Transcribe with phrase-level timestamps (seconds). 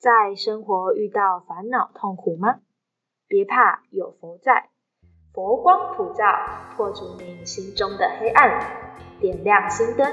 [0.00, 2.60] 在生活遇到烦恼痛苦吗？
[3.26, 4.68] 别怕，有佛在，
[5.34, 6.24] 佛光普照，
[6.76, 8.64] 破除你心中的黑暗，
[9.18, 10.08] 点亮心灯，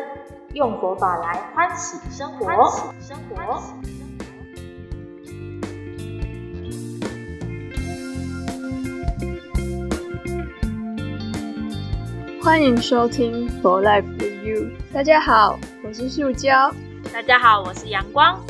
[0.56, 2.48] 用佛法来欢喜生活。
[2.48, 3.62] 欢喜生活。
[12.44, 14.62] 欢迎收听《For Life with You》。
[14.92, 16.74] 大家好，我是塑胶。
[17.14, 18.44] 大家好，我是阳光。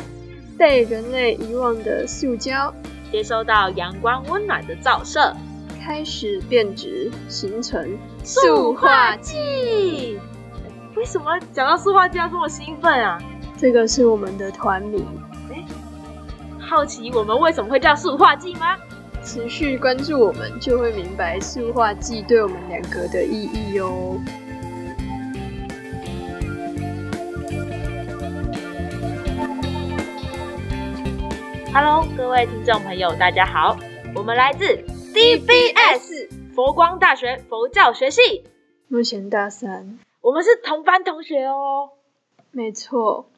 [0.58, 2.74] 被人类遗忘的塑胶，
[3.12, 5.36] 接收到阳光温暖的照射，
[5.84, 10.20] 开始变质，形成塑化剂。
[10.96, 13.22] 为什么讲到塑化剂要这么兴奋啊？
[13.58, 15.06] 这个是我们的团名。
[15.52, 15.64] 哎，
[16.60, 18.78] 好奇我们为什么会叫塑化剂吗？
[19.24, 24.20] 持续关注我们，就会明白塑化剂对我们两个的意义哟。
[31.78, 33.76] Hello，各位听众朋友，大家好，
[34.16, 34.64] 我们来自
[35.14, 38.46] DBS 佛光大学佛教学系，
[38.88, 41.90] 目前大三，我们是同班同学哦。
[42.52, 43.30] 没错，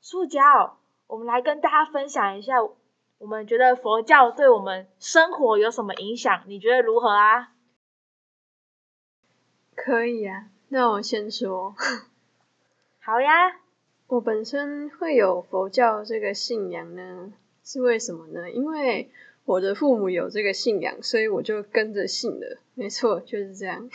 [0.00, 2.54] 塑胶，我们来跟大家分享一下，
[3.18, 6.42] 我们觉得佛教对我们生活有什么影响？
[6.48, 7.52] 你觉得如何啊？
[9.76, 11.76] 可以啊，那我先说。
[12.98, 13.61] 好呀。
[14.12, 17.32] 我本身会有佛教这个信仰呢，
[17.64, 18.50] 是为什么呢？
[18.50, 19.08] 因为
[19.46, 22.58] 我的父母有这个信仰，所以我就跟着信了。
[22.74, 23.88] 没错，就是这样。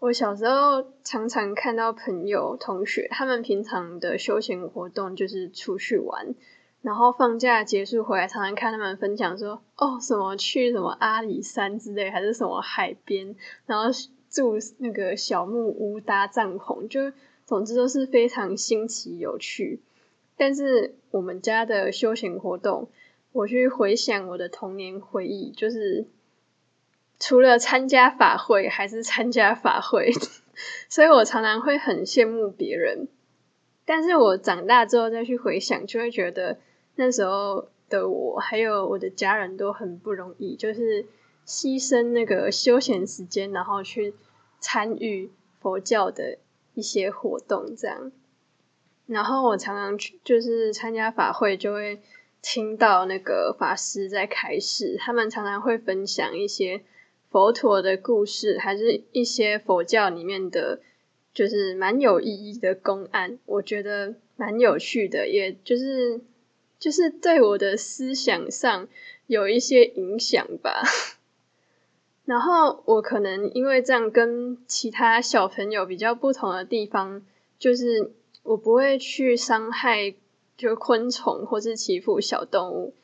[0.00, 6.34] 我小时候常常看到朋友、同学，他们平常的休闲活动就是出去玩，
[6.82, 13.34] 然后放假结束回来，常常看他们分享说：“哦，什么去什么阿里山之类，还是什么海边，
[13.64, 13.86] 然后
[14.28, 17.10] 住那个小木屋搭帐篷。”就
[17.50, 19.80] 总之都是非常新奇有趣，
[20.36, 22.88] 但是我们家的休闲活动，
[23.32, 26.06] 我去回想我的童年回忆，就是
[27.18, 30.12] 除了参加法会还是参加法会，
[30.88, 33.08] 所以我常常会很羡慕别人。
[33.84, 36.60] 但是我长大之后再去回想，就会觉得
[36.94, 41.04] 那时候的我还有我的家人都很不容易，就是
[41.44, 44.14] 牺牲那个休闲时间，然后去
[44.60, 46.38] 参与佛教的。
[46.80, 48.10] 一些活动这样，
[49.06, 52.00] 然后我常常去就是参加法会，就会
[52.40, 56.80] 听到那个法师在开示，他们常常会分享一些
[57.28, 60.80] 佛陀的故事，还是一些佛教里面的，
[61.34, 66.22] 就是蛮有意义的公案，我觉得蛮有趣的，也就是
[66.78, 68.88] 就是对我的思想上
[69.26, 70.82] 有一些影响吧。
[72.30, 77.22] 然后我可能因为这样跟其他小朋友比较不同的地方，
[77.58, 78.12] 就是
[78.44, 80.14] 我不会去伤害
[80.56, 82.94] 就昆虫或是欺负小动物，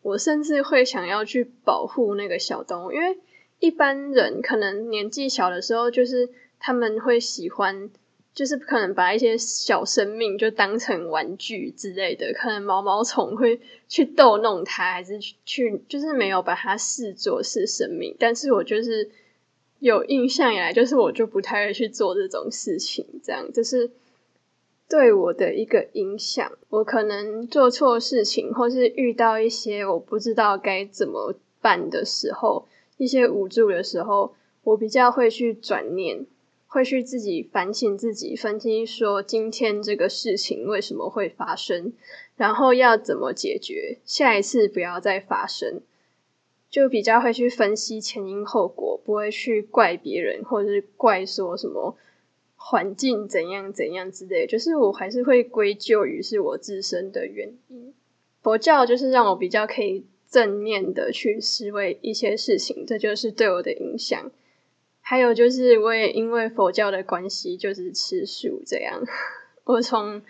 [0.00, 3.18] 我甚至会想要去保护那个小动物，因为
[3.58, 7.90] 一般人可能年纪小的时候，就是他们会喜欢。
[8.34, 18.16] 就是可能把一些小生命就当成玩具之类的，可能毛毛虫会去逗弄它，还是去就是没有把它视作是生命。
[18.18, 19.08] 但是我就是
[19.78, 23.92] 有印象以来，就是我就不太会去做这种事情，这样就是
[24.88, 26.50] 对我的一个影响。
[26.70, 32.66] 我可能做错事情，或是遇到一些我不知道该怎么办的时候，
[32.96, 34.34] 一些无助的时候，
[34.64, 36.26] 我比较会去转念。
[36.74, 41.92] 会去自己反省自己，分析说今天这个事情为什么会发生，
[42.36, 45.82] 然后要怎么解决，下一次不要再发生，
[46.68, 51.96] 就比较会去分析前因后果，不会去怪别人，或者是怪说什么
[52.56, 57.94] 环境怎样怎样之类，就是我还是会归咎于是我自身的原因。
[58.42, 64.32] 佛教就是让我比较可以正面的去思维一些事情，这就是对我的影响。
[65.06, 69.02] 还有就是，我也因为佛教的关系，就是吃素这样。
[69.64, 70.22] 我从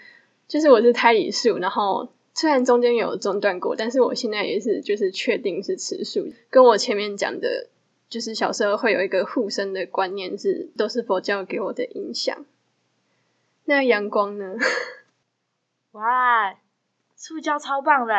[0.48, 6.26] 就是我是胎里素，然后虽然中间有中断过，但是我现在也是就是确定是吃素。
[6.50, 7.68] 跟我前面讲的，
[8.08, 12.44] 就是小时候会有一个护身的观念，是都是佛教给我的影响。
[13.66, 14.56] 那阳光呢？
[15.92, 16.52] 哇，
[17.14, 18.14] 塑胶超棒的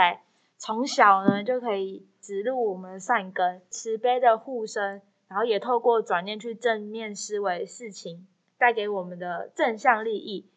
[0.58, 5.02] 从小呢就可以植入我们善根，慈悲的护身。
[5.28, 8.28] 然后也透过转念去正面思维事情，
[8.58, 10.50] 带给我们的正向利益，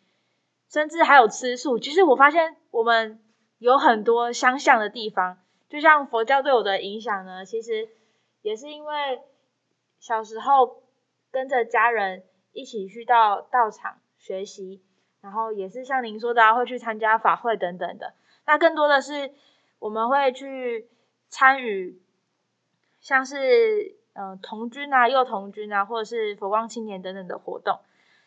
[0.69, 1.79] 甚至还有吃素。
[1.79, 3.21] 其实我发现我们
[3.59, 5.39] 有很多相像的地方，
[5.69, 7.89] 就像佛教对我的影响呢，其实
[8.43, 9.21] 也是因为
[9.99, 10.83] 小时候
[11.31, 14.83] 跟着家人一起去到道场学习，
[15.21, 18.15] 然后也是像您说的会去参加法会等等的。
[18.47, 19.33] 那更多的是
[19.79, 20.89] 我们会去
[21.29, 22.01] 参与，
[23.01, 27.79] 像是呃童军啊、幼童军啊，或者是佛光青年等等的活动。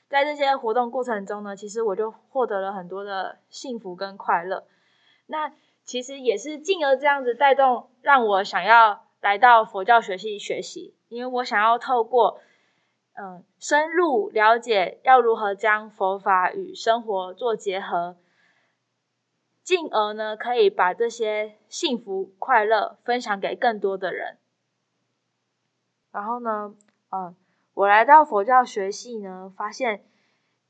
[0.07, 4.63] 在这些活动过程中呢，其实我就获得了很多的幸福跟快乐。
[5.27, 5.51] 那
[5.83, 12.39] 其实也是进而这样子带动，让我想要来到佛教学系学习，因为我想要透过
[13.13, 18.15] 嗯深入了解要如何将佛法与生活做结合，
[19.61, 24.37] 进而呢可以把这些幸福快乐分享给更多的人。
[26.11, 26.75] 然后呢，
[27.09, 27.35] 嗯。
[27.73, 30.03] 我来到佛教学系呢，发现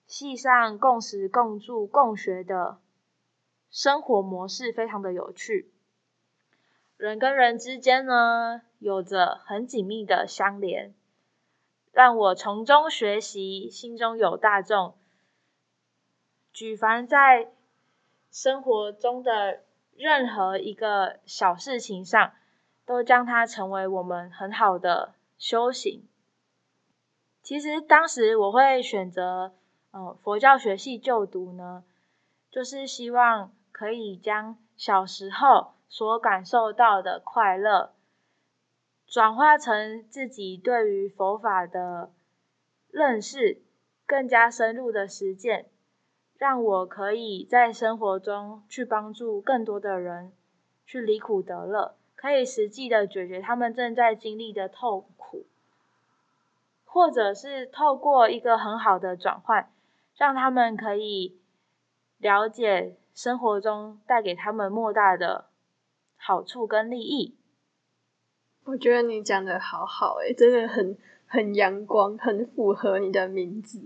[0.06, 2.78] 系上共识、共住、共学的
[3.72, 5.74] 生活模式非常的有趣，
[6.96, 10.94] 人跟人之间呢有着很紧密的相连，
[11.92, 14.94] 让我从中学习，心中有大众。
[16.54, 17.52] 举凡在
[18.30, 19.62] 生活中的
[19.96, 22.32] 任何一个小事情上，
[22.86, 26.08] 都将它成为我们很好的修行。
[27.42, 29.56] 其实当时我会选择
[29.90, 31.84] 呃佛教学系就读呢，
[32.52, 37.92] 就是希望可以将小时候所感受到的快乐，
[39.08, 42.12] 转化成自己对于佛法的
[42.92, 43.64] 认识，
[44.06, 45.72] 更加深入的实践，
[46.38, 50.32] 让我可以在生活中去帮助更多的人，
[50.86, 55.45] 去离苦得乐，可以实际的解决他们正在经历的痛苦。
[56.85, 59.71] 或者是透过一个很好的转换，
[60.18, 61.39] 让他们可以
[62.18, 65.45] 了解生活中带给他们莫大的
[66.18, 67.38] 好处跟利益。
[68.65, 73.81] 我觉得你讲的好好诶，真的很很阳光，很符合你的名字，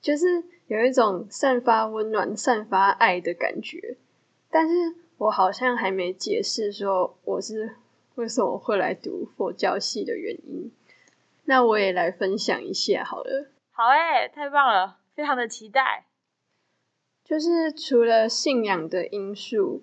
[0.00, 3.96] 就是有一种散发温暖、散发爱的感觉。
[4.50, 7.76] 但是我好像还没解释说我是
[8.14, 10.70] 为什么会来读佛教系的原因。
[11.44, 13.48] 那我也来分享一下好了。
[13.70, 16.06] 好诶，太棒了，非常的期待。
[17.24, 19.82] 就是除了信仰的因素，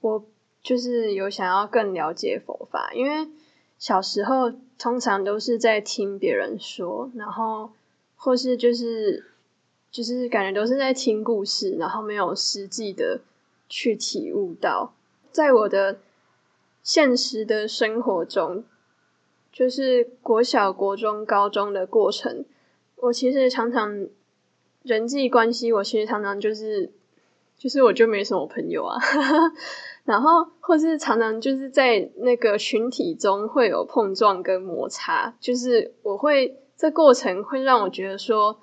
[0.00, 0.26] 我
[0.62, 3.28] 就是有想要更了解佛法，因为
[3.78, 7.72] 小时候通常都是在听别人说，然后
[8.16, 9.24] 或是就是
[9.90, 13.20] 就是感觉都是在听故事，然后没有实际的
[13.74, 14.94] 去体悟到，
[15.32, 15.98] 在我的
[16.80, 18.62] 现实的生活中。
[19.52, 22.44] 就是国小、国中、高中的过程，
[22.96, 24.08] 我其实常常
[24.82, 26.90] 人际关系，我其实常常就是，
[27.56, 28.98] 就是我就没什么朋友啊，
[30.02, 38.58] 然后或是常常就是在那个群体中会有碰撞跟摩擦，就是我会这过程会让我觉得说，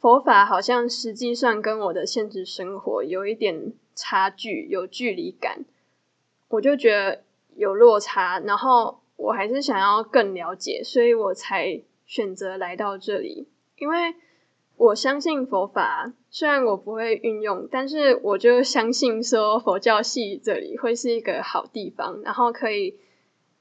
[0.00, 5.64] 佛法好像实际上跟我的现实生活有一点差距，有距离感，
[6.48, 7.22] 我就觉得
[7.56, 9.00] 有落差，然后。
[9.16, 13.46] 我还是想要更了解，所以我才选择来到这里。
[13.76, 14.16] 因为
[14.76, 22.96] 我相信佛法，虽然我不会运用，但是我就相信说佛教系这里会是一个好地方，然后可以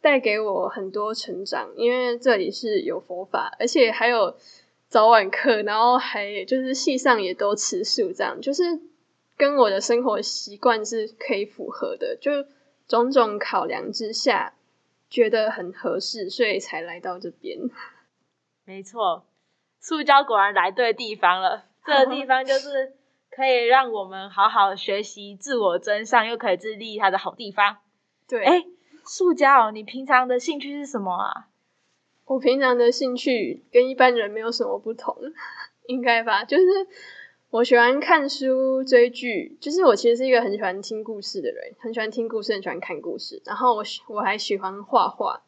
[0.02, 1.70] 带给我很多成长。
[1.76, 4.36] 因为这里是有佛法，而且还有
[4.88, 8.64] 早晚课，然后还就是系上也都吃素，这样就是
[9.42, 12.16] 跟我的生活习惯是可以符合的。
[12.22, 12.46] 就
[12.88, 14.54] 种种考量之下。
[15.10, 17.60] 觉得很合适，所以才来到这边。
[18.64, 19.26] 没错，
[19.78, 21.66] 塑胶果然来对地方了。
[21.86, 22.94] 这个地方就是
[23.30, 27.80] 可以让我们好好学习自我真相，又可以自立它的好地方。
[28.26, 28.64] 对，哎，
[29.04, 31.50] 塑胶，你平常的兴趣是什么啊？
[32.24, 35.18] 我平常的兴趣跟一般人没有什么不同，
[35.88, 36.46] 应该吧？
[36.48, 36.64] 就是。
[37.52, 43.42] 我喜欢看书、追剧，就是我其实是一个很喜欢听故事的人，很喜欢听故事，很喜欢看故事。
[43.46, 45.44] 然后我我还喜欢画画。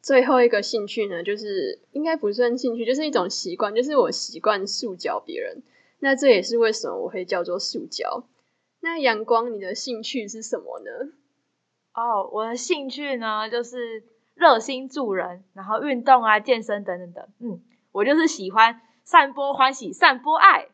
[0.00, 5.62] 最后一个兴趣呢，就是应该不算兴趣，就是一种习惯，就是我习惯塑胶别人。
[5.98, 8.24] 那这也是为什么我会叫做塑胶。
[8.80, 11.12] 那阳光，你的兴趣是什么呢？
[11.92, 17.28] 哦，我的兴趣呢，就是热心助人，然后运动啊、健身等等等。
[17.40, 17.60] 嗯，
[17.92, 18.80] 我就是喜欢。
[19.04, 20.68] 散播欢喜，散播爱。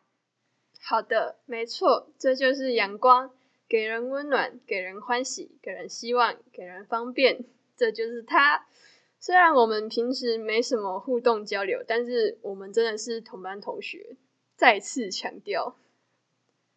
[0.80, 3.30] 好的，没错，这就是阳光，
[3.68, 7.44] 给人温暖，给人欢喜，给人希望，给人方便，
[7.76, 8.66] 这就是它。
[9.20, 14.16] 虽然我们平时没什么互动交流，但是我们真的是同班同学。
[14.56, 15.76] 再次强调，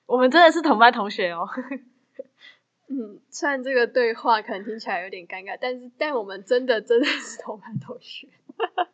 [0.05, 1.48] 我们真的是同班同学哦。
[2.89, 8.27] 嗯，虽然这个对话可能听起来有点尴尬，但是但我们真的真的是同班同学。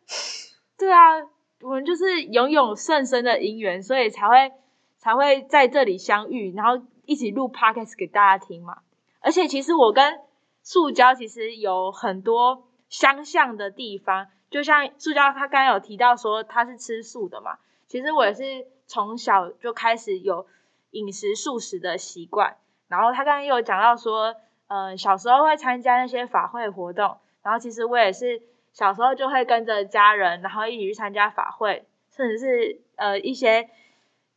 [0.76, 1.28] 对啊。
[1.60, 4.52] 我们就是拥有甚深的姻缘，所以才会
[4.96, 8.78] 才会在这里相遇，然后一起录 podcast 给大家听嘛。
[9.20, 10.20] 而且其实我跟
[10.62, 20.46] 塑胶其实有很多相像的地方，就像塑胶他刚刚有提到说他是吃素的嘛，其实我也是从小就开始有
[20.92, 22.56] 饮食素食的习惯。
[22.86, 24.34] 然后他刚刚又讲到说，
[24.68, 28.40] 呃，小时候会参加那些法会活动，然后其实我也是
[28.78, 33.68] 小时候就会跟着家人，然后一起去参加法会，甚至是呃一些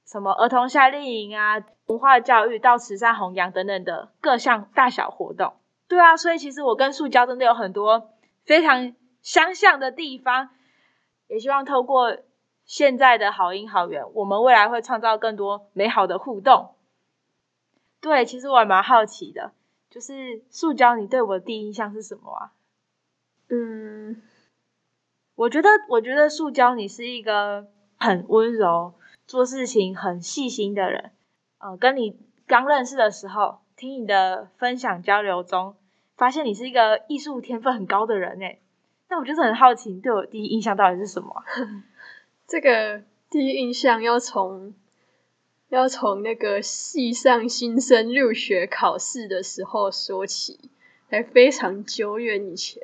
[0.03, 5.53] 什么儿童夏令营啊、文化教育到慈善弘扬等等的各项大小活动。
[5.87, 8.09] 对啊，所以其实我跟塑胶真的有很多
[8.43, 10.49] 非常相像的地方，
[11.27, 12.17] 也希望透过
[12.65, 16.73] 现在的好音好缘，我们未来会创造更多美好的互动。
[17.99, 19.51] 对，其实我还蛮好奇的，
[19.91, 22.51] 就是塑胶，你对我的第一印象是什么啊？
[23.53, 24.00] 嗯，
[25.41, 27.65] 我觉得，我觉得塑胶你是一个
[27.97, 28.93] 很温柔、
[29.25, 31.09] 做事情很细心的人。
[31.57, 35.75] 呃，跟你刚认识的时候，听你的分享交流中，
[36.15, 38.61] 发现你是一个艺术天分很高的人诶。
[39.09, 41.43] 那我就是很好奇，你对我第一印象到底是什么？
[42.47, 44.75] 这个第一印象要从。
[45.69, 50.69] 要从那个系上新生入学考试的时候说起，
[51.09, 52.83] 还非常久远以前。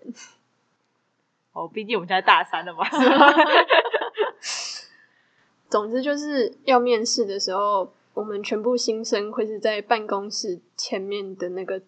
[1.58, 2.86] 哦，毕竟我们现在大三了嘛。
[5.70, 11.82] 总之就是要面试的时候，我们全部新生会是在办公室前面的那个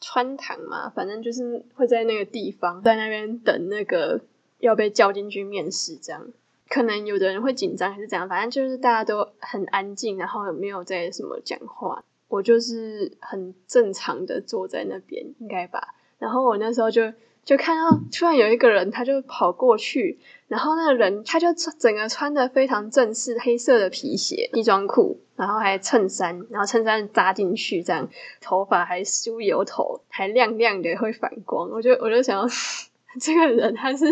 [0.00, 4.20] 穿堂嘛，反正就是会在那个地方，在那边等那个
[4.58, 6.28] 要被叫进去面试这样。
[6.68, 12.04] 可能有的人会紧张还是怎样，反正就是大家都很安静，然后也没有在什么讲话。
[12.28, 15.94] 我就是很正常的坐在那边，应该吧。
[16.18, 17.12] 然后我那时候就
[17.44, 28.08] 就看到突然有一个人，他就跑过去，然后那个人他就整个穿的非常正式，黑色的皮鞋、西装裤，然后还衬衫，然后衬衫扎进去，这样
[28.40, 31.70] 头发还梳油头，还亮亮的会反光。
[31.70, 32.48] 我就我就想。
[33.20, 34.06] 这个人他是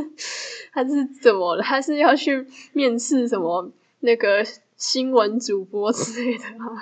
[0.72, 1.62] 他是怎么了？
[1.64, 4.46] 他是要去面试什么那个
[4.76, 6.80] 新闻主播之类的吗？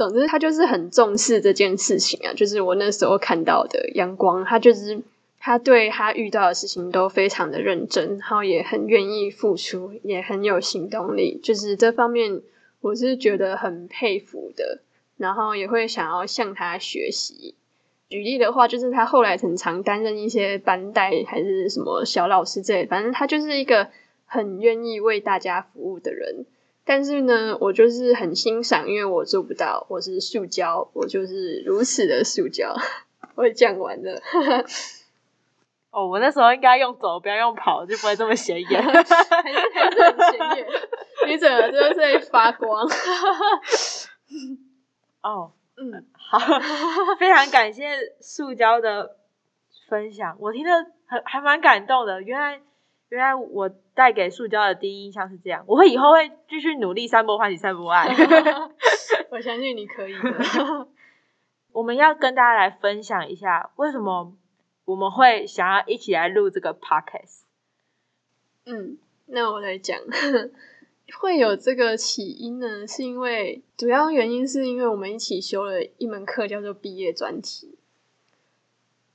[0.00, 2.32] 总之，他就是很重视这件事情啊。
[2.32, 5.02] 就是我那时候看到的阳光，他就是
[5.38, 11.38] 他对他遇到的事情都非常的认真，然后也很愿意付出，也很有行动力。
[11.42, 12.40] 就是这方面，
[12.80, 14.78] 我是觉得很佩服的，
[15.18, 17.54] 然后也会想要向他学习。
[18.08, 23.88] 举例的话，就是他后来很常担任一些班带还是什么小老师之类，反正他就是一个
[24.24, 26.46] 很愿意为大家服务的人。
[26.90, 32.74] 但是呢，我就是很欣赏，因为我做不到，我是塑胶，我就是如此的塑胶。
[33.36, 34.20] 我讲完了。
[35.92, 38.82] 哦，我那时候应该用走，不要用跑，就不会这么显眼。
[38.82, 39.14] 还是
[39.72, 40.66] 还是很显眼，
[41.28, 42.84] 你整个就是在发光。
[45.22, 45.52] 哦。
[45.78, 46.40] 嗯，好，
[47.20, 47.84] 非常感谢
[48.20, 49.16] 塑胶的
[49.88, 50.72] 分享，我听得
[51.06, 52.20] 很还蛮感动的。
[52.20, 52.60] 原来
[53.10, 58.08] 原来我带给塑胶的第一印象是这样，我会以后会继续努力三播欢喜，散播爱。
[59.30, 60.88] 我相信你可以的。
[61.72, 64.32] 我们要跟大家来分享一下，为什么
[64.86, 67.42] 我们会想要一起来录这个 podcast。
[68.64, 69.98] 嗯，那我来讲。
[71.18, 77.76] 会有这个起因呢，是因为主要原因是因为我们一起修了一门课，叫做毕业专题。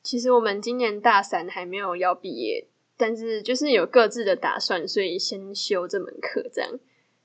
[0.04, 6.50] 其实我们今年大三还没有要毕业，但是就是有各自的打算，所以先修这门课。
[6.54, 6.72] 这样，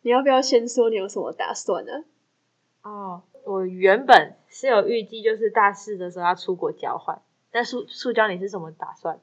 [0.03, 2.05] 你要不要先说你有什么打算呢？
[2.83, 7.21] 哦，我原本是有预计，就是大四的时候要出国交换。
[7.51, 9.21] 但塑塑胶，你是什么打算？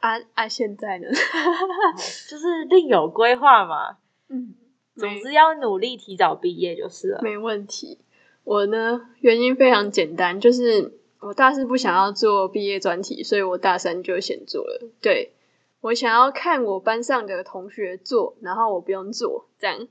[0.00, 1.08] 啊啊，现在呢？
[2.28, 3.98] 就是另有规划嘛。
[4.28, 4.54] 嗯。
[4.96, 7.20] 总之要努力提早毕业就是了。
[7.22, 8.00] 没问题。
[8.42, 14.90] 我呢，原因非常简单，就是我大四不想要做毕业专题，所以我大三就先做了。
[15.00, 15.34] 对
[15.80, 19.88] 我想要看我班上的同学做，然后我不用做，这样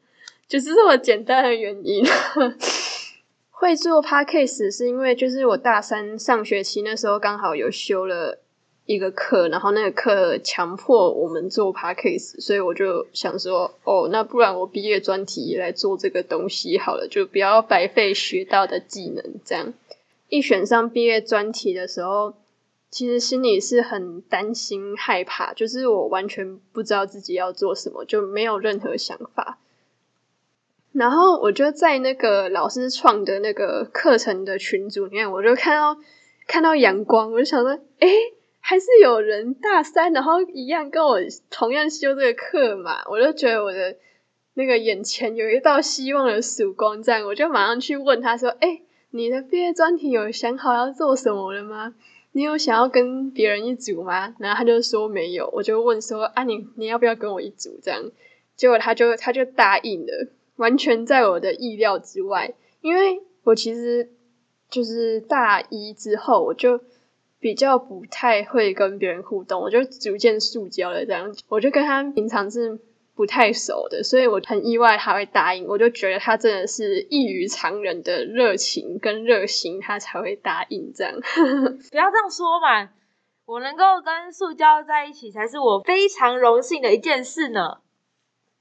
[0.48, 2.04] 就是这么简单的原因。
[3.52, 8.40] 会做 p a d k a s e 是因为就是我大三上学期那时候刚好有修了。
[8.90, 19.42] 一个课，然后那个课强迫我们做 p a c k a s e 所以我就想说，哦，那不然我毕业专题来做这个东西好了，就不要白费学到的技能。
[19.44, 19.74] 这样
[20.30, 22.34] 一选上毕业专题的时候，
[22.90, 29.60] 其实心里是很担心、害怕，就是我完全不知道自己要做什么，就没有任何想法。
[30.92, 36.02] 然后我就在那个老师创的那个课程的群组里面，我就看到
[36.48, 38.08] 看到阳光，我就想说，哎。
[38.60, 43.96] 还是有人大三，然后一样跟我同样修这个课嘛，我就觉得我的
[44.56, 51.96] 那个眼前有一道希望的曙光，在我就马上去问他说：“哎，你的毕业专题有想好要做什么了吗？
[52.38, 54.36] 你有想要跟别人一组吗？
[54.38, 57.80] 然后他就说没有，我就问说啊，你你要不要跟我一组？
[57.82, 58.12] 这样，
[58.56, 62.54] 结果他就他就答应了，完全在我的意料之外。
[62.82, 64.12] 因为我其实
[64.70, 66.80] 就是大一之后，我就
[67.40, 71.04] 比较不太会跟别人互动，我就逐渐塑胶了。
[71.08, 72.80] 这样，我就跟他平常是。
[73.18, 81.14] 不太熟的，所以我很意外他会答应，我就觉得他真的是异于常人的热情跟热心，他才会答应这样。
[81.90, 82.92] 不要这样说嘛，
[83.48, 87.80] 我能够跟塑胶在一起，才是我非常荣幸的一件事呢。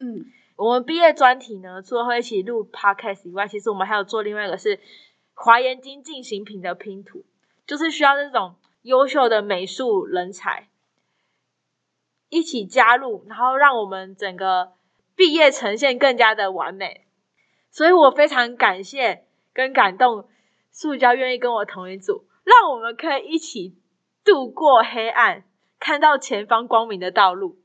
[0.01, 0.25] 嗯，
[0.57, 4.81] 我们毕业专题呢，除了会一起录 podcast 以外，其实我们还有做另外一个是
[5.35, 7.27] 华严经进行品的拼图，
[7.67, 10.69] 就是需要这种优秀的美术人才。
[12.29, 14.73] 一起加入，然后让我们整个
[15.15, 17.07] 毕业呈现更加的完美。
[17.71, 20.29] 所以我非常感谢跟感动
[20.71, 23.77] 塑胶愿意跟我同一组，让我们可以一起
[24.25, 25.45] 度过黑暗，
[25.79, 27.59] 看到前方光明的道路。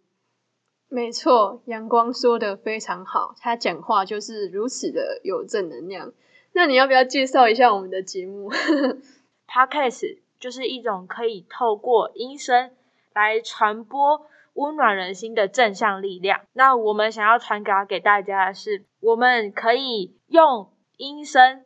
[0.90, 6.12] 没错，阳光说的非常好，他讲话就是如此的有正能量。
[6.54, 8.52] 那你要不要介绍一下我们的节目？
[9.48, 12.72] Podcast 就是一种可以透过音声
[13.14, 14.26] 来传播。
[14.54, 16.42] 温暖人心的正向力量。
[16.54, 21.66] 那我们想要传达给大家的是，我们可以用音声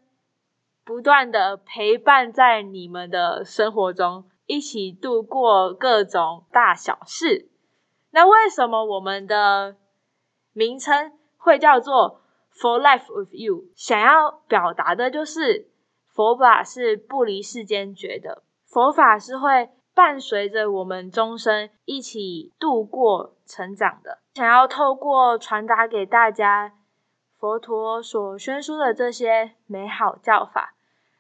[0.84, 7.50] 不断的陪伴在你们的生活中，一起度过各种大小事。
[8.12, 9.76] 那为什么我们的
[10.54, 12.22] 名称会叫做
[12.54, 13.66] For Life with You？
[13.76, 15.70] 想要表达的就是
[16.14, 19.70] 佛法是不离世间觉的，佛法是会。
[19.96, 26.74] 伴随着我们终生一起度过成长的，想要透过传达给大家
[27.40, 30.76] 佛陀所宣说的这些美好教法，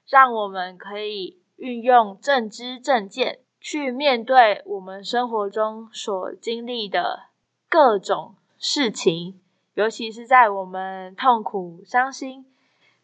[0.08, 7.28] 让我们可以运用正知正见去面对我们生活中所经历的
[7.70, 9.40] 各种事情，
[9.74, 12.46] 尤其是在我们痛苦、伤心。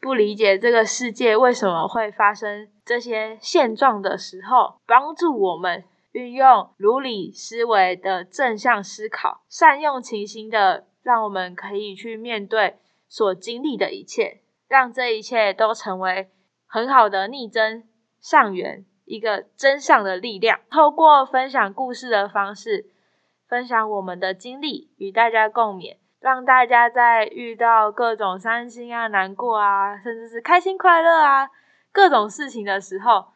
[0.02, 16.32] 不理解这个世界为什么会发生这些现状的时候，帮助我们运用如理思维的正向思考，善用情心的，让我们可以去面对所经历的一切，让这一切都成为
[16.66, 17.84] 很好的逆增
[18.20, 20.62] 上缘，一个真相的力量。
[20.72, 22.88] 透过分享故事的方式，
[23.48, 25.98] 分享我们的经历，与大家共勉。
[26.22, 31.50] 让大家在遇到各种伤心啊、难过啊，甚至是开心快乐啊，
[31.92, 33.30] 各种事情的时候，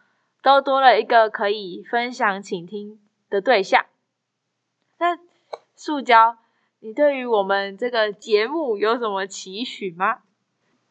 [0.44, 3.86] 都多了一个可以分享、倾听的对象。
[5.00, 5.18] 那
[5.76, 6.38] 塑胶，
[6.80, 10.20] 你对于我们这个节目有什么期许吗？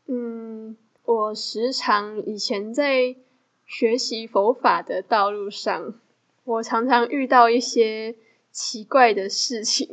[0.09, 3.15] 嗯，我时常以前在
[3.67, 5.95] 学习佛法的道路上，
[6.43, 8.17] 我常常遇到一些
[8.51, 9.89] 奇怪的事情。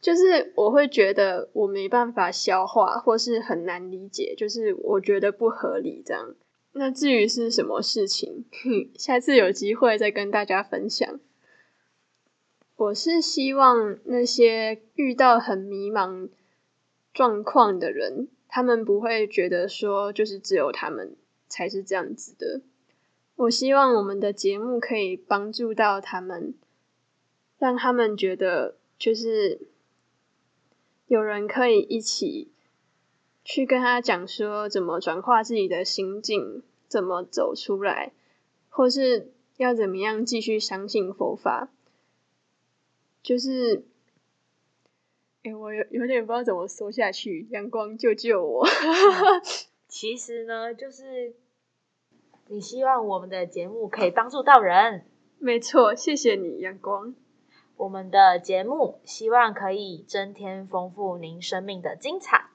[0.00, 6.36] 就是我会觉得我没办法消化，或是很难理解，就是我觉得不合理这样。
[6.72, 8.44] 那至于是什么事情，
[8.96, 11.18] 下次有机会再跟大家分享。
[12.76, 16.28] 我是希望那些遇到很迷茫
[17.12, 21.16] 状况的人，他们不会觉得说就是只有他们
[21.48, 22.60] 才是这样子的。
[23.34, 26.54] 我希望我们的节目可以帮助到他们，
[27.58, 29.60] 让他们觉得就是。
[31.08, 32.52] 有人可以一起
[33.42, 38.12] 去跟他讲说，怎么转化自己的心境，怎么走出来，
[38.68, 41.70] 或是要怎么样继续相信佛法。
[43.22, 43.84] 就是，
[45.42, 47.46] 哎，我有有点不知道怎么说下去。
[47.50, 48.66] 阳光救救我！
[49.88, 51.34] 其实呢，就是
[52.48, 55.04] 你希望我们的节目可以帮助到人。
[55.38, 57.14] 没错，谢谢你，阳光。
[57.78, 62.46] 我们的节目希望可以增添丰富您生命的精彩，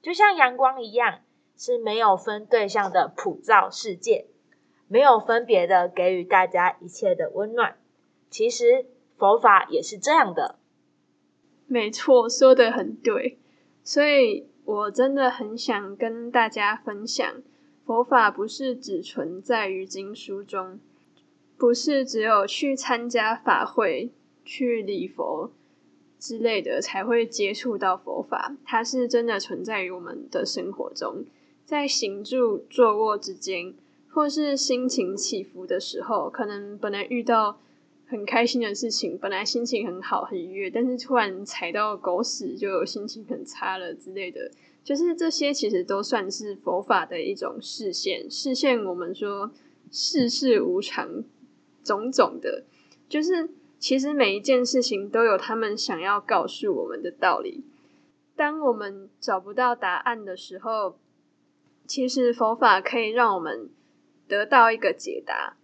[0.00, 1.18] 就像阳光一样，
[1.56, 4.26] 是没有分对象的普照世界，
[4.86, 7.76] 没有分别的给予大家一切的温暖。
[8.30, 8.86] 其实
[9.18, 10.60] 佛法也是这样的，
[11.66, 13.40] 没错，说的很对。
[13.82, 17.42] 所以我真的很想跟大家分享，
[17.84, 20.78] 佛法不是只存在于经书中，
[21.58, 24.12] 不是只有去参加法会。
[24.44, 25.50] 去礼佛
[26.18, 31.24] 之类的才会接触到佛法，它是真的存在于我们的生活中，
[31.64, 33.74] 在行住坐卧之间，
[34.08, 37.60] 或是心情起伏的时候，可能本来遇到
[38.06, 44.50] 很开心的事情，本来心情很好很愉悦，但是突然踩到狗屎，就有心情很差了之类的，
[44.84, 49.50] 就是这些其实都算是佛法的一种视线，视线我们说
[49.90, 51.24] 世事无常，
[51.82, 52.64] 种种的，
[53.08, 53.48] 就是
[53.82, 57.64] 其实每一件事情都有他们想要告诉我们的道理。
[58.36, 60.96] 当我们找不到答案的时候，
[61.84, 63.68] 其实佛法可以让我们
[64.28, 65.56] 得到一个解答。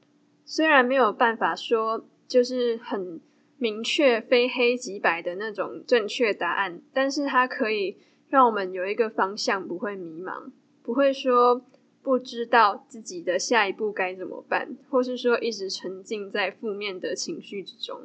[0.44, 3.20] 虽然没有办法说就是很
[3.56, 7.96] 明确、非黑即白的那种正确答案，但是它可以。
[8.30, 10.50] 让我们有一个方向，不会迷茫，
[10.82, 11.62] 不会说
[12.08, 18.00] 不知道自己的下一步该怎么办，或是说一直沉浸在负面的情绪之中。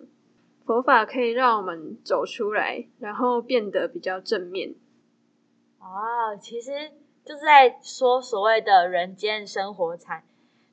[0.66, 4.76] 佛法可以让我们走出来，然后变得比较正面。
[5.80, 6.92] 哦，其实
[7.24, 10.26] 就是在说所谓的人间生活禅，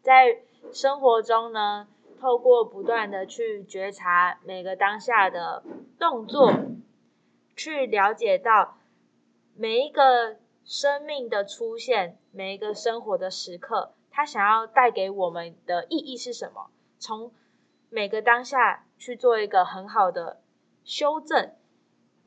[0.03, 0.41] 在
[0.73, 1.87] 生活中呢，
[2.21, 5.63] 透过不断的去觉察每个当下的
[6.01, 6.53] 动作，
[7.55, 8.77] 去了解到。
[9.57, 16.71] 每一个生命的出现，每一个生活的时刻，它想要带给我们的意义是什么？
[16.99, 17.33] 从
[17.89, 20.41] 每个当下去做一个很好的
[20.85, 21.51] 修正，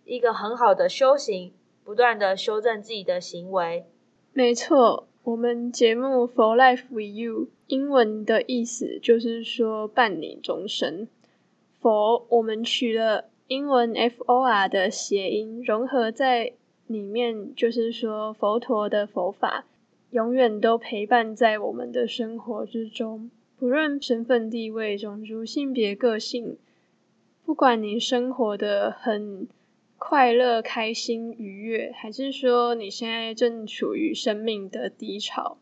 [0.03, 1.53] 一个很好的修行，
[1.85, 3.85] 不断的修正自己的行为。
[4.33, 11.07] 没错，我们节目 For Life with You，英文的意思就是说伴你终身。
[11.79, 16.53] 佛，我们取了英文 F O R 的谐音，融合在。
[16.93, 19.65] 里面就是说，佛陀的佛法
[20.11, 26.55] 永远都陪伴在我们的生活之中，不论身份地位、种族、性别、个性，
[27.43, 29.47] 不管你生活的很
[29.97, 35.57] 快乐、开心、愉悦，还是说你现在正处于生命的低潮，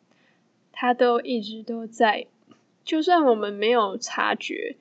[0.73, 2.27] 它都一直都在。
[2.83, 4.75] 就算我们没有察觉，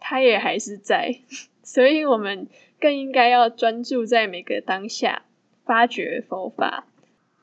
[0.00, 1.18] 它也还是在。
[1.62, 2.46] 所以，我们
[2.80, 5.24] 更应该要专注在每个当下，
[5.64, 6.86] 发掘佛法。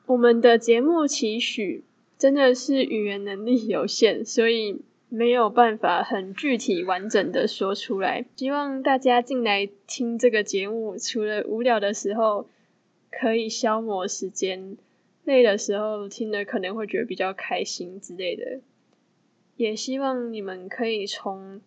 [0.06, 1.84] 我们的节目期许
[2.16, 8.24] 真的是语言能力有限，所以没有办法很具体完整的说出来。
[8.36, 12.48] 希望大家进来听这个节目，除了无聊的时候
[13.10, 14.76] 可以消磨时间，
[15.24, 18.60] 累的时候听的可能会觉得比较开心之类的。
[19.56, 21.60] 也希望你们可以从。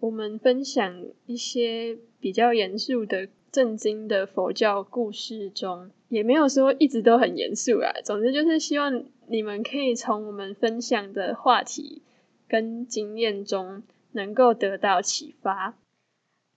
[0.00, 7.90] 我们分享一些比较严肃的、震惊的佛教故事中，也没有说一直都很严肃啊。
[8.04, 12.02] 总之就是希望你们可以从我们分享的话题
[12.46, 13.82] 跟经验中，
[14.12, 15.76] 能够得到启发。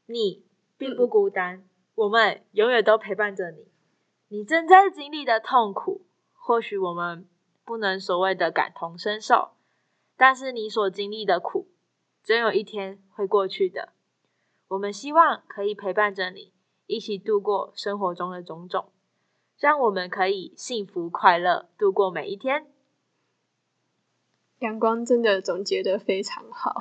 [0.05, 0.43] 你
[0.77, 1.63] 并不孤单，
[1.95, 3.65] 我们永远都陪伴着你。
[4.27, 6.01] 你正在经历的痛苦，
[6.33, 7.25] 或许我们
[7.65, 9.49] 不能所谓的感同身受，
[10.15, 11.67] 但是你所经历的苦。
[12.23, 13.89] 总有一天会过去的。
[14.67, 16.53] 我们希望可以陪伴着你，
[16.85, 18.89] 一起度过生活中的种种，
[19.59, 22.67] 让我们可以幸福快乐度过每一天。
[24.59, 26.75] 阳光真的总结的非常好。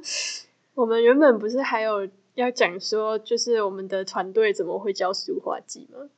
[0.74, 6.08] 我们原本不是还有要讲说，就是我们的团队怎么会教书画技吗？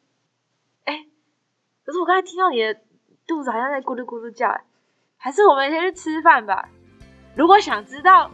[0.84, 1.06] 哎，
[1.84, 2.78] 可是我刚才听到你的
[3.26, 4.60] 肚子好像在咕噜咕噜叫，
[5.16, 6.68] 还是我们先去吃饭吧。
[7.34, 8.30] 如果想知道。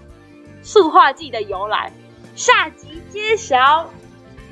[0.62, 1.92] 塑化剂的由来，
[2.34, 3.90] 下集揭晓。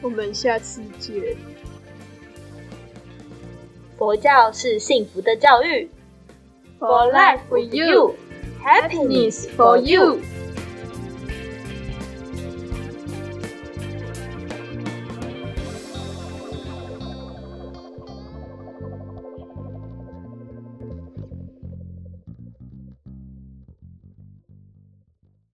[0.02, 1.36] 我们下次见。
[3.98, 5.90] 佛教是幸福的教育。
[6.78, 8.14] For life with you,
[8.62, 10.20] happiness for you.